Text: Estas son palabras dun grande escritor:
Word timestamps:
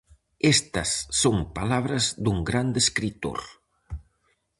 Estas 0.55 0.89
son 1.21 1.37
palabras 1.57 2.05
dun 2.23 2.37
grande 2.49 2.77
escritor: 2.85 3.39